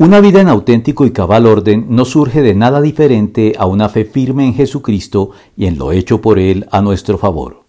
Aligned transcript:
Una 0.00 0.20
vida 0.20 0.40
en 0.40 0.46
auténtico 0.46 1.06
y 1.06 1.10
cabal 1.10 1.44
orden 1.44 1.86
no 1.88 2.04
surge 2.04 2.40
de 2.40 2.54
nada 2.54 2.80
diferente 2.80 3.54
a 3.58 3.66
una 3.66 3.88
fe 3.88 4.04
firme 4.04 4.46
en 4.46 4.54
Jesucristo 4.54 5.32
y 5.56 5.66
en 5.66 5.76
lo 5.76 5.90
hecho 5.90 6.20
por 6.20 6.38
Él 6.38 6.68
a 6.70 6.80
nuestro 6.82 7.18
favor. 7.18 7.64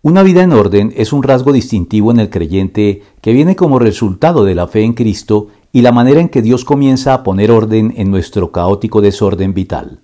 Una 0.00 0.22
vida 0.22 0.42
en 0.42 0.52
orden 0.52 0.94
es 0.96 1.12
un 1.12 1.22
rasgo 1.22 1.52
distintivo 1.52 2.10
en 2.10 2.20
el 2.20 2.30
creyente 2.30 3.02
que 3.20 3.34
viene 3.34 3.54
como 3.54 3.78
resultado 3.78 4.46
de 4.46 4.54
la 4.54 4.66
fe 4.66 4.82
en 4.82 4.94
Cristo 4.94 5.48
y 5.72 5.82
la 5.82 5.92
manera 5.92 6.20
en 6.20 6.30
que 6.30 6.40
Dios 6.40 6.64
comienza 6.64 7.12
a 7.12 7.22
poner 7.22 7.50
orden 7.50 7.92
en 7.98 8.10
nuestro 8.10 8.50
caótico 8.50 9.02
desorden 9.02 9.52
vital. 9.52 10.00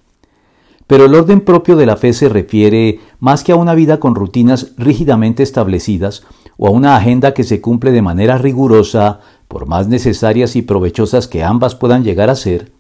Pero 0.87 1.07
el 1.07 1.15
orden 1.15 1.41
propio 1.41 1.77
de 1.77 1.87
la 1.87 1.97
fe 1.97 2.13
se 2.13 2.29
refiere 2.29 3.01
más 3.21 3.43
que 3.43 3.53
a 3.53 3.57
una 3.57 3.75
vida 3.75 4.01
con 4.01 4.15
rutinas 4.15 4.75
rígidamente 4.77 5.43
establecidas 5.43 6.25
o 6.59 6.67
a 6.67 6.71
una 6.71 6.95
agenda 6.95 7.33
que 7.33 7.45
se 7.45 7.63
cumple 7.63 7.91
de 7.91 8.03
manera 8.03 8.37
rigurosa 8.37 9.21
por 9.51 9.67
más 9.67 9.89
necesarias 9.89 10.55
y 10.55 10.63
provechosas 10.63 11.27
que 11.27 11.43
ambas 11.43 11.75
puedan 11.75 12.05
llegar 12.05 12.31
a 12.31 12.37
ser, 12.37 12.71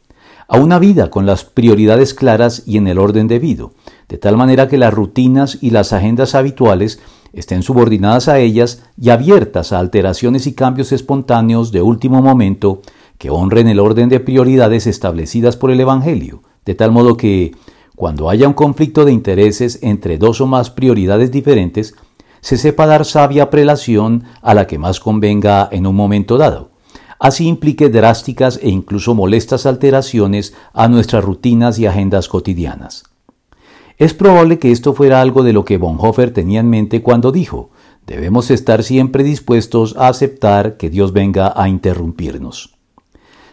a 0.46 0.56
una 0.56 0.78
vida 0.78 1.10
con 1.10 1.26
las 1.26 1.42
prioridades 1.42 2.14
claras 2.14 2.62
y 2.64 2.76
en 2.76 2.86
el 2.86 2.98
orden 2.98 3.26
debido, 3.26 3.72
de 4.08 4.18
tal 4.18 4.36
manera 4.36 4.68
que 4.68 4.78
las 4.78 4.94
rutinas 4.94 5.58
y 5.60 5.70
las 5.70 5.92
agendas 5.92 6.36
habituales 6.36 7.00
estén 7.32 7.64
subordinadas 7.64 8.28
a 8.28 8.38
ellas 8.38 8.84
y 8.96 9.10
abiertas 9.10 9.72
a 9.72 9.80
alteraciones 9.80 10.46
y 10.46 10.52
cambios 10.52 10.92
espontáneos 10.92 11.72
de 11.72 11.82
último 11.82 12.22
momento 12.22 12.82
que 13.18 13.30
honren 13.30 13.66
el 13.66 13.80
orden 13.80 14.08
de 14.08 14.20
prioridades 14.20 14.86
establecidas 14.86 15.56
por 15.56 15.72
el 15.72 15.80
Evangelio, 15.80 16.44
de 16.64 16.76
tal 16.76 16.92
modo 16.92 17.16
que, 17.16 17.50
cuando 17.96 18.30
haya 18.30 18.46
un 18.46 18.54
conflicto 18.54 19.04
de 19.04 19.10
intereses 19.10 19.80
entre 19.82 20.18
dos 20.18 20.40
o 20.40 20.46
más 20.46 20.70
prioridades 20.70 21.32
diferentes, 21.32 21.96
se 22.40 22.56
sepa 22.56 22.86
dar 22.86 23.04
sabia 23.04 23.50
prelación 23.50 24.24
a 24.42 24.54
la 24.54 24.66
que 24.66 24.78
más 24.78 25.00
convenga 25.00 25.68
en 25.70 25.86
un 25.86 25.96
momento 25.96 26.38
dado. 26.38 26.70
Así 27.18 27.46
implique 27.46 27.90
drásticas 27.90 28.58
e 28.62 28.70
incluso 28.70 29.14
molestas 29.14 29.66
alteraciones 29.66 30.54
a 30.72 30.88
nuestras 30.88 31.22
rutinas 31.22 31.78
y 31.78 31.86
agendas 31.86 32.28
cotidianas. 32.28 33.04
Es 33.98 34.14
probable 34.14 34.58
que 34.58 34.72
esto 34.72 34.94
fuera 34.94 35.20
algo 35.20 35.42
de 35.42 35.52
lo 35.52 35.66
que 35.66 35.76
Bonhoeffer 35.76 36.32
tenía 36.32 36.60
en 36.60 36.70
mente 36.70 37.02
cuando 37.02 37.32
dijo, 37.32 37.70
debemos 38.06 38.50
estar 38.50 38.82
siempre 38.82 39.22
dispuestos 39.22 39.94
a 39.98 40.08
aceptar 40.08 40.78
que 40.78 40.88
Dios 40.88 41.12
venga 41.12 41.52
a 41.54 41.68
interrumpirnos. 41.68 42.74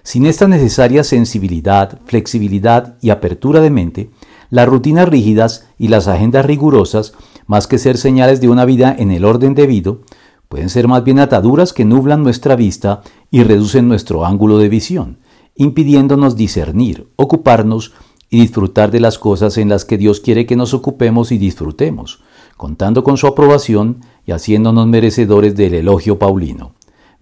Sin 0.03 0.25
esta 0.25 0.47
necesaria 0.47 1.03
sensibilidad, 1.03 1.99
flexibilidad 2.05 2.95
y 3.01 3.09
apertura 3.09 3.59
de 3.59 3.69
mente, 3.69 4.09
las 4.49 4.69
rutinas 4.69 5.09
rígidas 5.09 5.67
y 5.77 5.89
las 5.89 6.07
agendas 6.07 6.45
rigurosas 6.45 7.13
más 7.47 7.65
que 7.65 7.77
ser 7.77 7.97
señales 7.97 8.41
de 8.41 8.49
una 8.49 8.65
vida 8.65 8.95
en 8.97 9.11
el 9.11 9.25
orden 9.25 9.55
debido, 9.55 10.01
pueden 10.49 10.69
ser 10.69 10.87
más 10.87 11.03
bien 11.03 11.19
ataduras 11.19 11.73
que 11.73 11.85
nublan 11.85 12.23
nuestra 12.23 12.55
vista 12.55 13.01
y 13.31 13.43
reducen 13.43 13.87
nuestro 13.87 14.25
ángulo 14.25 14.57
de 14.57 14.69
visión, 14.69 15.17
impidiéndonos 15.55 16.35
discernir, 16.35 17.07
ocuparnos 17.15 17.93
y 18.29 18.41
disfrutar 18.41 18.91
de 18.91 18.99
las 18.99 19.17
cosas 19.17 19.57
en 19.57 19.69
las 19.69 19.85
que 19.85 19.97
Dios 19.97 20.19
quiere 20.19 20.45
que 20.45 20.55
nos 20.55 20.73
ocupemos 20.73 21.31
y 21.31 21.37
disfrutemos, 21.37 22.21
contando 22.57 23.03
con 23.03 23.17
su 23.17 23.27
aprobación 23.27 24.01
y 24.25 24.31
haciéndonos 24.31 24.87
merecedores 24.87 25.55
del 25.55 25.73
elogio 25.73 26.19
paulino. 26.19 26.73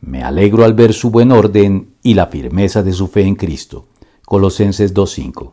Me 0.02 0.24
alegro 0.24 0.66
al 0.66 0.74
ver 0.74 0.94
su 0.94 1.10
buen 1.10 1.32
orden 1.32 1.96
y 2.04 2.14
la 2.16 2.28
firmeza 2.28 2.84
de 2.84 2.94
su 2.94 3.08
fe 3.08 3.22
en 3.22 3.36
Cristo. 3.36 3.88
Colosenses 4.26 4.94
2.5. 4.94 5.52